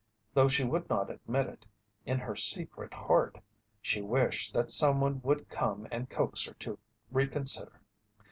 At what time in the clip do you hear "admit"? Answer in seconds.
1.11-1.45